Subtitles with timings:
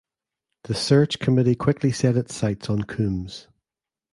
[0.63, 3.47] The search committee quickly set its sights on Coombs.